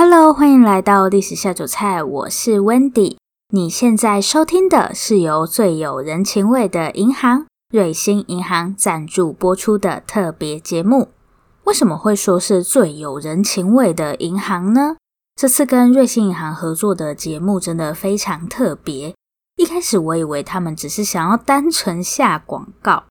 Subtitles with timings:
[0.00, 3.16] Hello，欢迎来到历史下酒菜，我是 Wendy。
[3.48, 11.08] 你现在收听的是由最有人情味的银行——瑞信银行赞助播出的特别节目。
[11.64, 14.94] 为什么会说是最有人情味的银行呢？
[15.34, 19.12] 这次跟瑞信银行合作的节目真的非常特别。
[19.56, 23.02] 一开始我以为他们只是想要单纯下广告，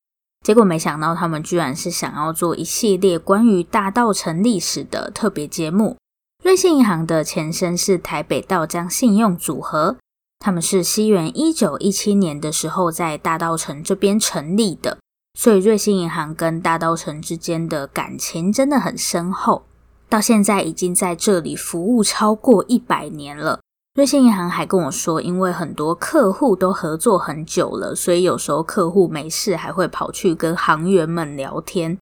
[0.41, 5.97] 结果没想到他们居然是想要做一系列关于大稻城历史的特别节目。
[6.43, 9.97] 瑞信银行的前身是台北道江信用组合，
[10.39, 14.99] 他们是西元一九一七年的时候在大稻城这边成立的，
[15.37, 19.63] 所以瑞信银行跟大稻城之间的感情真的很深厚，
[20.07, 23.59] 到现在已经在这里服务超过一百年了。
[23.95, 31.97] 瑞信银行还跟我说，因为很多客户都合作很久了，所以有时候客户没事还会跑去跟行员们聊天。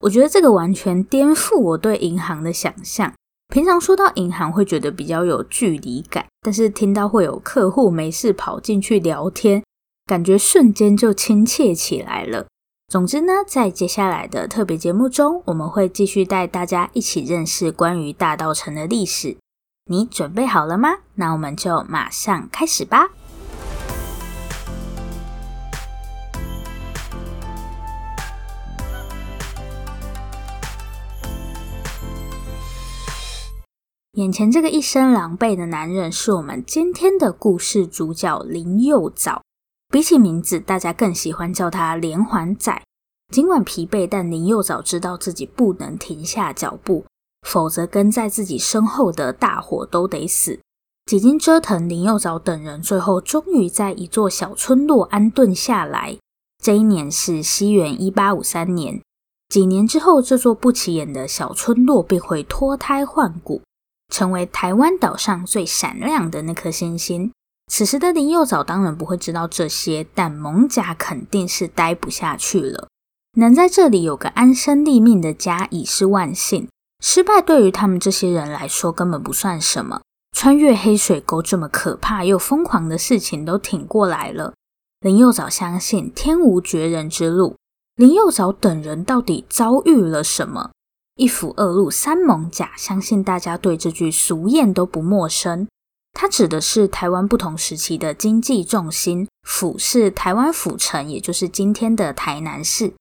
[0.00, 3.14] 我觉得这个完全颠覆我对银行的想象。
[3.48, 9.64] 平常说到银行会觉得比较有距离感，但是听到会有客户没事跑进去聊天，
[10.04, 12.46] 感觉瞬间就亲切起来了。
[12.88, 19.38] 总之呢，在接下来的特别节目中，我们会继续带大家一起认识关于大道城的历史。
[19.90, 20.90] 你准备好了吗？
[21.14, 23.08] 那我们就马上开始吧。
[34.18, 39.42] 眼前这个一身狼狈的男人，是我们今天的故事主角林右藻。
[39.90, 42.82] 比起名字，大家更喜欢叫他连环仔。
[43.32, 47.04] 尽管疲惫，但林右藻知道自己不能停下脚步。
[47.46, 50.58] 否则，跟在自己身后的大伙都得死。
[51.06, 56.18] 几经折腾，林右藻等人最后终于在一座小村落安顿下来。
[56.60, 59.00] 这一年是西元一八五三年。
[59.48, 63.62] 几年之后，这座不起眼的小村落便会脱胎换骨，
[64.08, 67.32] 成为台湾岛上最闪亮的那颗星星。
[67.70, 72.88] 此时的林佑藻当然不会知道这些，但蒙甲肯定是待不下去了。
[73.36, 76.68] 能在这里有个安身立命的家，已是万幸。
[77.04, 80.00] 失败对于他们这些人来说根本不算什么。
[80.36, 84.54] 穿越黑水沟这么可怕又疯狂的事情都挺过来了。
[85.00, 87.56] 林佑藻相信天无绝人之路。
[87.96, 90.70] 林佑藻等人到底遭遇了什么？
[91.18, 95.66] 一府二鹿三艋舺，相信大家对这句俗谚都不陌生。
[96.12, 99.26] 它指的是台湾不同时期的经济重心。
[99.42, 102.92] 府是台湾府城，也就是今天的台南市。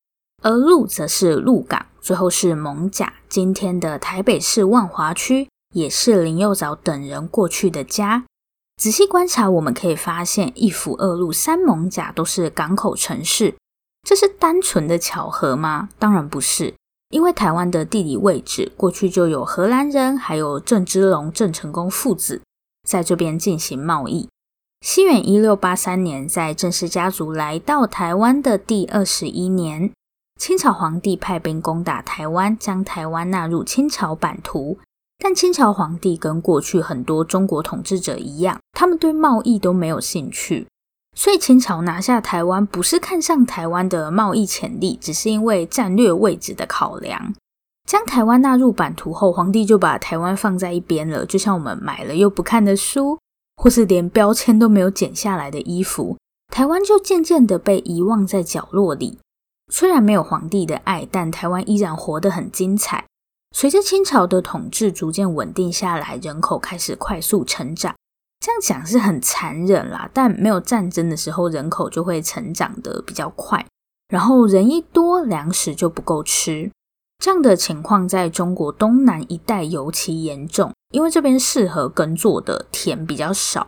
[0.41, 8.23] 而鹿则是鹿港，最后是艋舺，今天的台北市万华区，也是林右藻等人过去的家。
[8.81, 13.53] 仔细观察，我们可以发现，一府二鹿三艋舺都是港口城市，
[14.01, 15.89] 这是单纯的巧合吗？
[15.99, 16.73] 当然不是，
[17.09, 22.41] 因为台湾的地理位置，过去就有荷兰人，还有郑芝龙、郑成功父子
[22.87, 24.27] 在这边进行贸易。
[24.81, 29.91] 西元一六八三年，在郑氏家族来到台湾的第二十一年。
[30.39, 34.77] 清朝皇帝派兵攻打台湾，将台湾纳入清朝版图。
[35.17, 40.67] 但清朝皇帝跟过去很多中国统治者一样，他们对贸易都没有兴趣。
[41.17, 47.33] 所以清朝拿下台湾，不是看上台湾的贸易潜力，只是因为战略位置的考量。
[47.87, 53.17] 将台湾纳入版图后，皇帝就把台湾放在一边了，就像我们买了又不看的书，
[53.55, 56.15] 或是连标签都没有剪下来的衣服，
[56.53, 59.17] 台湾就渐渐的被遗忘在角落里。
[59.73, 63.05] 虽然没有皇帝的爱，但台湾依然活得很精彩。
[63.55, 67.95] 随着清朝的统治逐渐稳定下来，人口开始快速成长。
[68.47, 73.65] 这样讲是很残忍啦，但没有战争的时候，人口就会成长得比较快。
[74.07, 76.71] 然后人一多，粮食就不够吃。
[77.21, 83.67] 这样的情况在中国东南一带尤其严重，因为这边适合耕作的田比较少。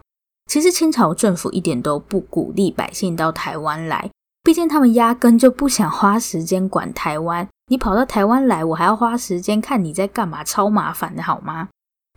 [0.50, 4.10] 其实清朝政府一点都不鼓励百姓到台湾来。
[4.44, 11.68] 毕竟他们压根就不想花时间管台湾，你跑到台湾来，我还要花时间看你在干嘛，超麻烦的好吗？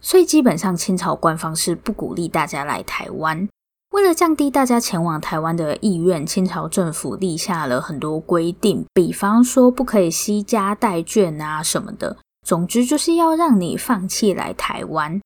[0.02, 3.48] 所以基本上清朝官方是不鼓励大家来台湾。
[3.94, 12.16] 为了降低大家前往台湾的意愿，清朝政府立下了很多规定，比方说不可以携家带眷啊什么的，
[12.46, 15.20] 总之就是要让你放弃来台湾。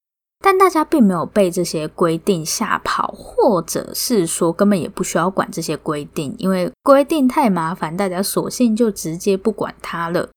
[0.45, 10.29] 但大家并没有被这些规定吓跑，或者是说根本也不需要管这些规定，因为规定太麻烦，大家索性就直接不管它了。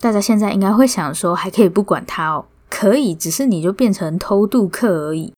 [0.00, 2.44] 大家现在应该会想说，还可以不管它哦？
[2.68, 5.32] 可以，只是你就变成偷渡客而已。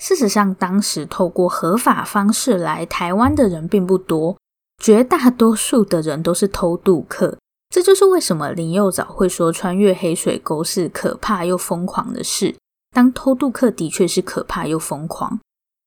[0.00, 4.36] 事实上，当时透过合法方式来台湾的人并不多，
[4.82, 7.36] 绝大多数的人都是偷渡客。
[7.68, 12.56] 这就是为什么林右藻会说穿越黑水沟是可怕又疯狂的事。
[12.92, 15.38] 当偷渡客的确是可怕又疯狂。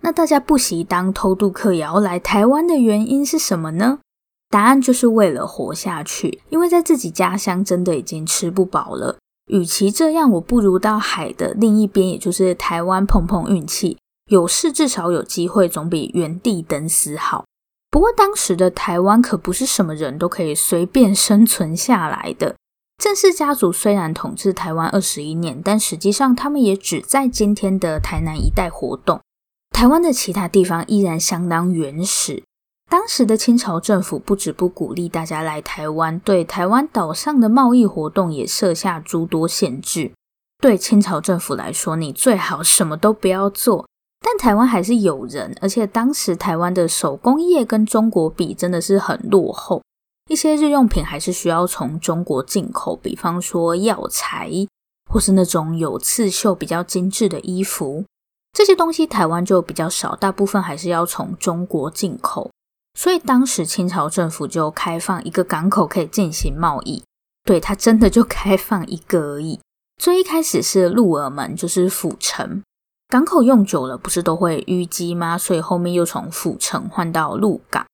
[0.04, 4.00] 那大家不惜当偷渡客也要来台湾的原因是什么呢？
[4.50, 9.18] 答案就是为了活下去，因为在自己家乡真的已经吃不饱了。
[9.48, 13.98] 与其这样，我不如到海的另一边，也就是台湾碰碰运气，
[14.30, 17.46] 有事至少有机会，总比原地等死好。
[17.92, 22.56] 不过当时的台湾可不是什么人都可以随便生存下来的。
[22.98, 29.20] 郑氏家族虽然统治台湾二十一年，但实际上他们也只在今天的台南一带活动。
[29.72, 32.44] 台湾的其他地方依然相当原始。
[32.94, 40.12] 当时的清朝政府不止不鼓励大家来台湾，对台湾岛上的贸易活动也设下诸多限制。
[40.62, 43.88] 对清朝政府来说，你最好什么都不要做。
[44.22, 49.82] 但台湾还是有人，而且当时台湾的手工业跟中国比真的是很落后，
[50.30, 54.52] 一些日用品还是需要从中国进口，比方说药材，
[55.12, 58.06] 或是那种有刺绣比较精致的衣服，
[58.56, 62.52] 这些东西台湾就比较少，大部分还是要从中国进口。
[62.94, 67.04] 所以当时清朝政府就开放一个港口可以进行贸易，
[67.44, 69.60] 对，它真的就开放一个而已。
[70.02, 72.64] 最一开始是鹿耳门，就是府城
[73.08, 75.38] 港口用久了，不是都会淤积吗？
[75.38, 77.86] 所以后面又从府城换到鹿港，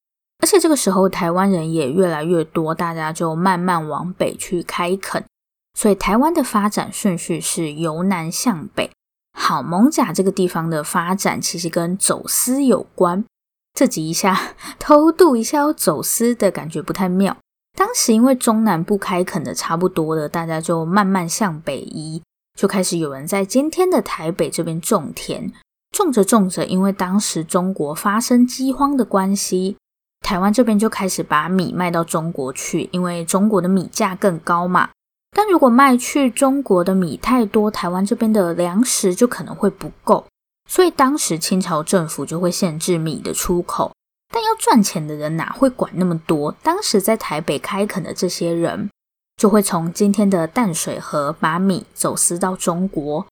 [0.41, 5.25] 而且这个时候台湾人也越来越多，大家就慢慢往北去开垦，
[5.73, 8.91] 所以台湾的发展顺序是由南向北。
[9.37, 13.25] 好，艋舺这个地方的发展其实跟走私有关。
[13.73, 17.37] 这集一下 偷渡一下要走私的感觉不太妙。
[17.77, 22.21] 当时因为中南部开垦的差不多了，大家就慢慢向北移，
[22.57, 25.51] 就开始有人在今天的台北这边种田。
[25.91, 29.75] 种着种着，因为当时中国发生饥荒的关系，
[30.19, 34.89] 台湾这边就开始把米卖到中国去，因为中国的米价更高嘛。
[35.35, 40.25] 但如果卖去中国的米太多，台湾这边的粮食就可能会不够。
[40.69, 43.91] 所以当时清朝政府就会限制米的出口，
[44.31, 46.55] 但要赚钱的人哪会管那么多？
[46.61, 48.89] 当时在台北开垦的这些人，
[49.35, 53.25] 就会从今天的淡水河把米走私到中国。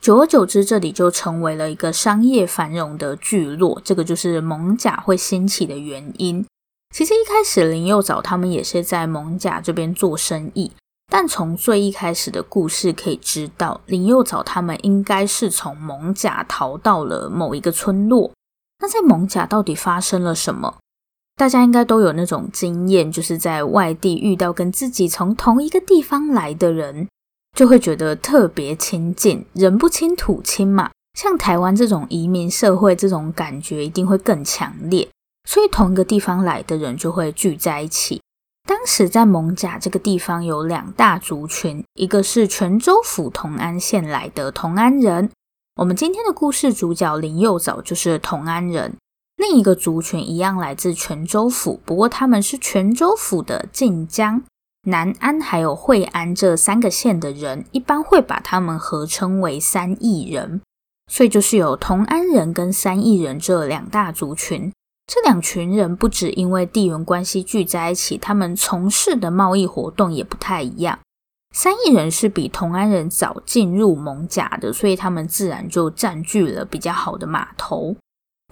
[0.00, 3.80] 久而久之，这里就成为了一个商业繁荣的聚落。
[3.82, 6.46] 这个就是艋舺会兴起的原因。
[6.94, 10.70] 其实一开始林佑藻他们也是在艋舺这边做生意。
[11.10, 18.32] 但从最一开始的故事可以知道，林右藻他们应该是从蒙甲逃到了某一个村落。
[18.80, 20.76] 那在蒙甲到底发生了什么？
[21.36, 27.08] 大家应该都有那种经验，就是在外地遇到跟自己从同一个地方来的人，
[27.56, 30.90] 就会觉得特别亲近，人不亲土亲嘛。
[31.18, 35.08] 像台湾这种移民社会，这种感觉一定会更强烈，
[35.48, 38.20] 所以同一个地方来的人就会聚在一起。
[38.66, 45.30] 当时在艋舺这个地方有两大族群，一个是泉州府同安县来的同安人，
[45.76, 48.92] 我们今天的故事主角林右藻就是同安人；
[49.36, 54.42] 另一个族群一样来自泉州府，不过他们是泉州府的晋江、
[54.88, 60.62] 南安还有惠安这三个县的人，一般会把他们合称为三义人，
[61.10, 64.72] 所以就是有同安人跟三义人这两大族群。
[65.06, 70.98] 这两群人不只因为地缘关系聚在一起，他们从事的贸易活动也不太一样。
[71.54, 77.94] 三亿人是比同安人早进入艋舺的，所以他们自然就占据了比较好的码头。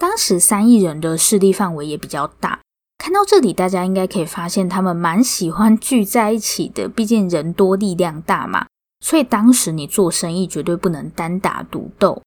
[0.01, 2.61] 当时三亿人的势力范围也比较大。
[2.99, 8.67] 看到这里，大家应该可以发现，他们蛮喜欢聚在一起的，毕竟人多力量大嘛。
[9.05, 12.23] 所以当时你做生意绝对不能单打独斗。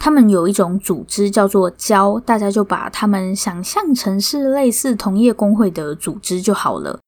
[0.00, 6.98] 他们有一种组织叫做交，大家就把他们想象成是类似同业公会的组织就好了。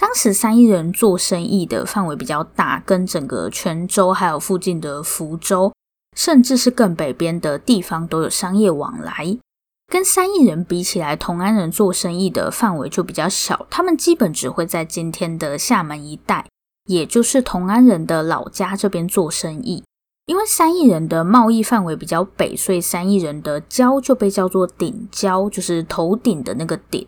[0.00, 5.72] 当时三义人做生意的范围比较大，跟整个泉州还有附近的福州，
[6.16, 9.38] 甚至是更北边的地方都有商业往来。
[9.86, 16.46] 跟三义人比起来，同安人做生意的范围就比较小，他们基本只会在今天的厦门一带，
[16.86, 19.84] 也就是同安人的老家这边做生意。
[20.30, 27.04] 因为三义人的贸易范围比较北，所以三义人的交就被叫做顶交，就是头顶的那个顶。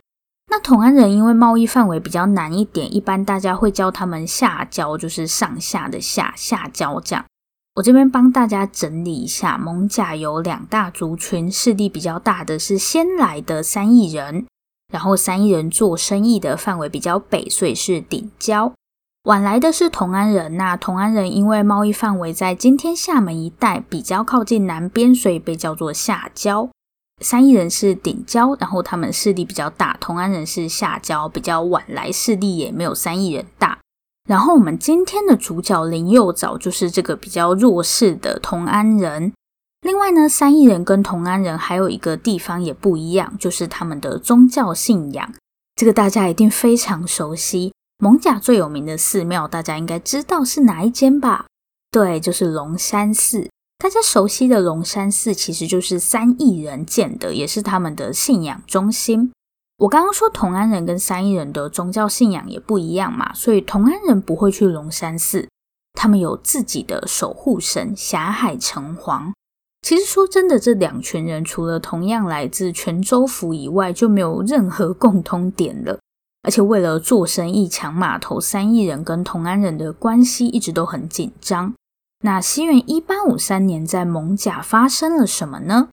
[0.50, 7.24] 那同安人因为贸易范围比较南一点，一般大家会叫他们下交，就是上下的下下交这样。
[7.76, 14.44] 我这边帮大家整理一下，艋舺有两大族群，势力比较大的是先来的三义人，
[14.92, 18.72] 然后三义人做生意的范围比较北，所以是顶交。
[19.24, 26.68] 晚来的是同安人，那同安人因为贸易范围在今天厦门一带比较靠近南边，所以被叫做下郊。
[27.20, 29.96] 三义人是顶郊，然后他们势力比较大。
[30.00, 33.78] 同安人是下郊，比较晚来，势力也没有三义人大。
[34.28, 39.32] 然后我们今天的主角林右藻就是这个比较弱势的同安人。
[39.82, 45.32] 另外呢，三义人跟同安人还有一个地方也不一样，就是他们的宗教信仰。
[45.76, 47.72] 这个大家一定非常熟悉。
[48.02, 51.46] 蒙甲最有名的寺庙，大家应该知道是哪一间吧？
[51.88, 53.48] 对，就是龙山寺。
[53.78, 59.30] 大家熟悉的龙山寺，其实就是三亿人建的，也是他们的信仰中心。
[59.78, 65.48] 我刚刚说同安人跟三亿人的宗教信仰也不一样嘛，所以同安人不会去龙山寺，
[65.92, 69.30] 他们有自己的守护神霞海城隍。
[69.82, 76.00] 其实说真的，这两群人除了同样来自泉州府以外，就没有任何共通点了。
[76.42, 81.74] 而且为了做生意抢码头，三亿人跟同安人的关系一直都很紧张。
[82.24, 85.88] 那西元一八五三年，在艋甲发生了什么呢？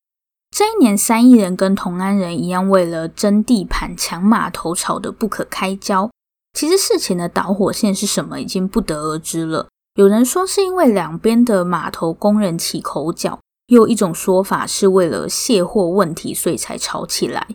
[0.51, 6.09] 这一年，三亿人跟同安人一样，为了争地盘、抢码头，吵得不可开交。
[6.53, 9.67] 其实事情的导火线是什么，已经不得而知了。
[9.95, 17.47] 有人说是因为两边的码头工人起口角，又有一种说法是为了卸货问题，所以才吵起来。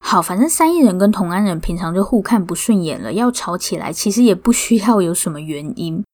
[0.00, 6.04] 好，反正三义人跟同安人平常就互看不顺眼了，要吵起来，其实也不需要有什么原因。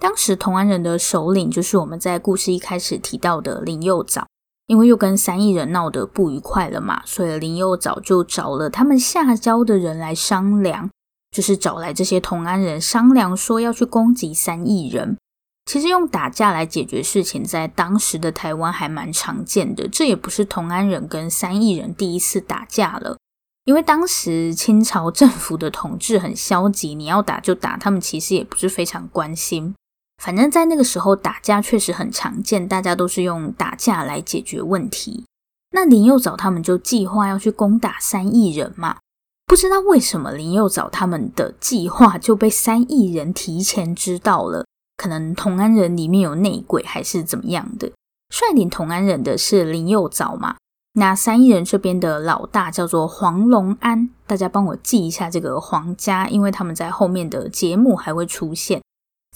[0.00, 4.26] 当时同安人的首领就是我们在故事一开始提到的林右藻，
[4.68, 10.88] 因为又跟三义人闹得不愉快了嘛，所以林右藻就找了他们下交的人来商量，
[11.32, 15.18] 就是找来这些同安人商量说要去攻击三义人。
[15.66, 23.18] 其实用打架来解决事情，在当时的台湾还蛮常见的，这也不是同安人跟三义人第一次打架了，
[23.64, 29.74] 因为当时清朝政府的统治很消极，你要打就打，他们其实也不是非常关心。
[30.22, 35.24] 反正，在那个时候打架确实很常见，大家都是用打架来解决问题。
[35.72, 38.98] 那林右藻他们就计划要去攻打三义人嘛，
[39.46, 47.92] 不知道为什么林右藻他们的计划就被三义人提前知道了，可能同安人里面有内鬼还是怎么样的。
[48.30, 50.56] 率领同安人的是林右藻嘛，
[50.94, 58.82] 那三义人这边的老大叫做黄龙安，大家帮我记一下这个黄家，因为他们在后面的节目还会出现。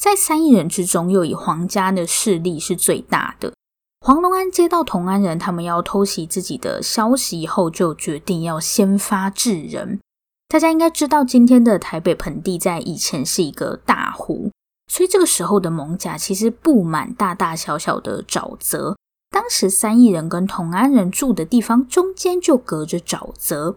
[0.00, 3.52] 在三义人之中，又以黄家的势力是最大的。
[4.00, 10.00] 黄龙安接到同安人他们要偷袭自己的消息以后，就决定要先发制人。
[10.48, 14.50] 大家应该知道，今天的台北盆地在以前是一个大湖，
[14.88, 18.96] 所以这个时候的艋舺其实布满大大小小的沼泽。
[19.34, 23.74] 当时三义人跟同安人住的地方中间就隔着沼泽，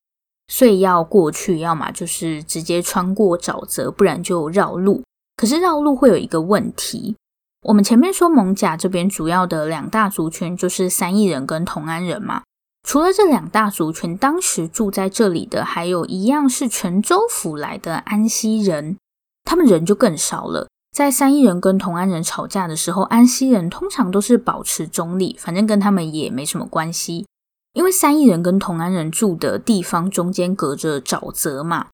[0.48, 5.02] 所以要过去，要么就是直接穿过沼泽，不然就绕路。
[5.36, 7.16] 可是绕路会有一个问题，
[7.64, 12.44] 我们前面说蒙甲这边主要的两大族群就是三义人跟同安人嘛。
[12.88, 18.98] 除了这两大族群，当时住在这里的还有一样是泉州府来的安溪人，
[19.44, 20.68] 他们人就更少了。
[20.98, 27.28] 在三义人跟同安人吵架的时候，安溪人通常都是保持中立，反正跟他们也没什么关系，
[27.74, 31.90] 因为三义人跟同安人住的地方中间隔着沼泽嘛。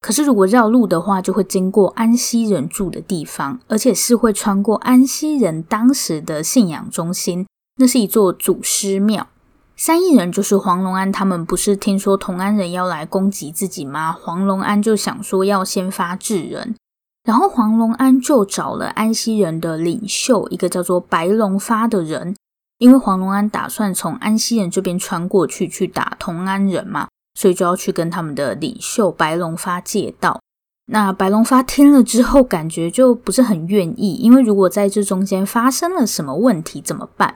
[0.00, 7.46] 可是，如果绕路的话，就会经过安溪人住的地方，而且是会穿过安溪人当时的信仰中心，
[7.76, 9.28] 那是一座祖师庙。
[9.76, 14.10] 三义人就是黄龙安，他们不是听说同安人要来攻击自己吗？
[14.10, 16.74] 黄龙安就想说要先发制人，
[17.28, 22.34] 然后黄龙安就找了安溪人的领袖，一个叫做白龙发的人，
[22.78, 27.08] 因为黄龙安打算从安溪人这边穿过去去打同安人嘛。
[27.38, 30.40] 所以就要去跟他们的领袖白龙发借道。
[30.86, 37.34] 那白龙发听了之后，感觉就不是很愿意，因为如果在这中间发生了什么问题怎么办？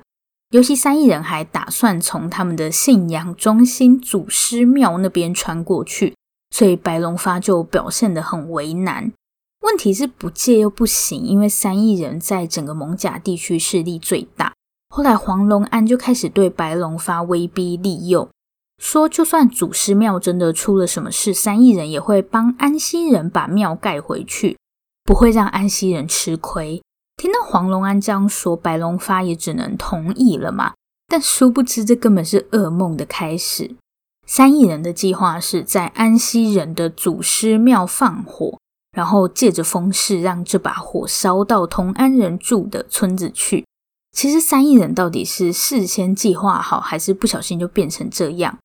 [0.53, 6.17] 尤其三义人还打算从他们的信仰中心祖师庙那边穿过去，
[6.51, 9.13] 所以白龙发就表现得很为难。
[9.63, 14.53] 问题是不借又不行，因为三亿人在整个蒙甲地区势力最大。
[14.89, 18.29] 后来黄龙安就开始对白龙发威逼利诱。
[18.79, 24.59] 说，就算祖师庙真的出了什么事，三亿人也会帮安溪人把庙盖回去，
[25.05, 26.83] 不会让安溪人吃亏。
[27.17, 30.73] 听到黄龙安这样说，白龙发也只能同意了嘛。
[31.07, 33.77] 但殊不知，这根本是噩梦的开始。
[34.27, 38.59] 三亿人的计划是在安溪人的祖师庙放火，
[38.93, 43.65] 然后借着风势让这把火烧到同安人住的村子去。
[44.13, 48.59] 其实三义人到底是事先计划好，还是不小心就变成这样？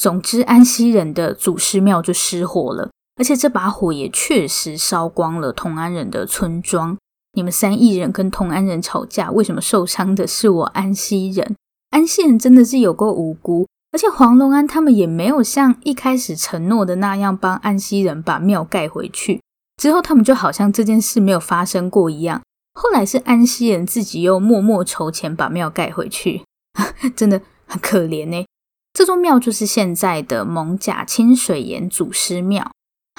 [0.00, 6.96] 总之，安溪人的祖师庙就失火了，而且这把火也确实烧光了同安人的村庄。
[7.34, 11.56] 你们三义人跟同安人吵架，为什么受伤的是我安溪人？
[11.90, 19.40] 安溪人真的是有够无辜，而且黄龙安他们也没有像一开始承诺的那样帮安溪人把庙盖回去。
[19.82, 22.40] 之后他们就好像这件事没有发生过一样。
[22.72, 26.44] 后来是安溪人自己又默默筹钱把庙盖回去。
[27.16, 28.46] 真的很可怜呢。
[28.92, 32.70] 这座庙就是现在的蒙甲清水岩祖师庙。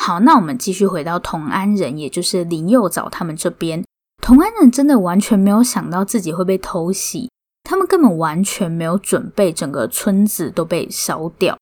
[0.02, 3.84] 好，那我们继续回到同安人，也就是林右藻他们这边。
[4.22, 7.30] 同安人真的完全没有想到自己会被偷袭，
[7.64, 11.58] 他们根本完全没有准备，整个村子都被烧掉。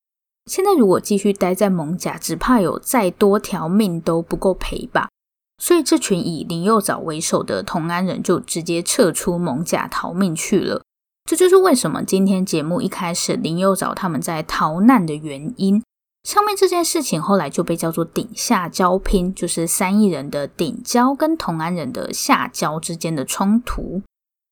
[0.46, 5.10] 现在如果继续待在艋舺，只怕有再多条命都不够赔吧。
[5.58, 10.82] 所以这群以林右藻为首的同安人就直接撤出艋舺逃命去了。
[11.30, 15.84] 这就是为什么今天节目一开始林右藻他们在逃难的原因。
[16.24, 24.02] 上面这件事情后来就被叫做顶下交拼，就是三义人的顶交跟同安人的下交之间的冲突。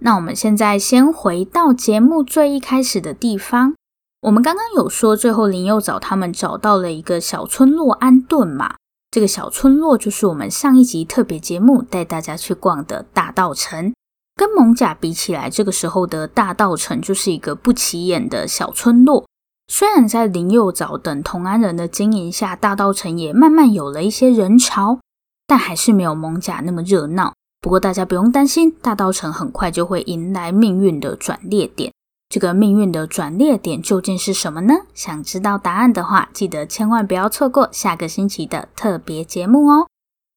[0.03, 3.74] 那我们现在先回到节目最一开始的地方。
[4.21, 8.75] 我们刚刚有说，最后林右藻他们找到了一个小村落安顿嘛。
[9.09, 13.93] 这个小村落就是我们上一集特别节目带大家去逛的大稻城，
[14.35, 19.25] 跟蒙甲比起来，这个时候的大稻城就是一个不起眼的小村落。
[19.67, 24.99] 虽然在林右藻等同安人的经营下，大稻城也慢慢有了一些人潮，
[25.47, 27.33] 但还是没有蒙甲那么热闹。
[27.61, 31.93] 不过大家不用担心，大稻城很快就会迎来命运的转捩点。
[32.29, 34.75] 这个命运的转捩点究竟是什么呢？
[34.93, 39.88] 想知道答案的话，记得千万不要错过下个星期的特别节目哦！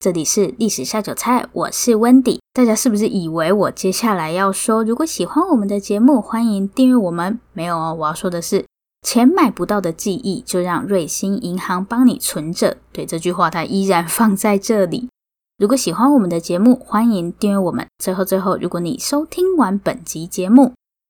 [0.01, 2.41] 这里是历史下酒菜，我是温迪。
[2.55, 7.39] 大家是不是以为我接下来要说，如果喜欢我们的节目，欢迎订阅我们？
[7.53, 8.65] 没有哦，我要说的是，
[9.07, 12.79] 钱买不到的记忆，就让瑞星银行帮你存着。
[12.91, 15.11] 对，这句话它依然放在这里。
[15.59, 17.87] 如果喜欢我们的节目，欢迎订阅我们。
[17.99, 20.73] 最后最后，如果你收听完本集节目，